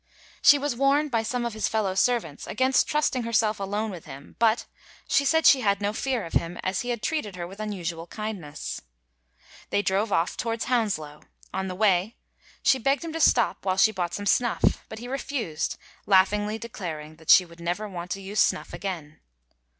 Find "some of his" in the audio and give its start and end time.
1.21-1.67